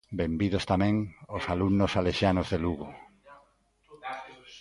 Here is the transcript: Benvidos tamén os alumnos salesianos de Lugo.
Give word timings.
Benvidos 0.19 0.63
tamén 0.71 0.95
os 1.37 1.43
alumnos 1.53 1.91
salesianos 1.95 2.47
de 2.51 2.57
Lugo. 2.63 2.87